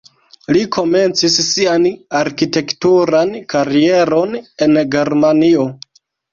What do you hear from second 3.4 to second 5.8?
karieron en Germanio.